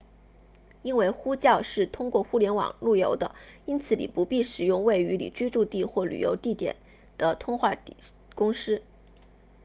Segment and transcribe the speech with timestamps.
[0.81, 3.35] 因为呼叫是通过互联网路由的
[3.67, 6.75] 因此你不必使用位于你居住地或旅行地点
[7.19, 7.75] 的通话
[8.33, 8.81] 公司